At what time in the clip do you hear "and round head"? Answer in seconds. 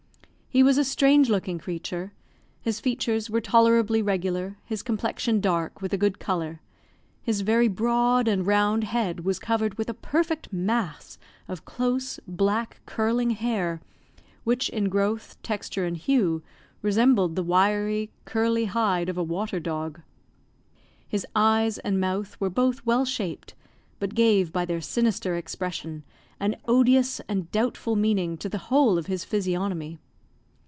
8.27-9.21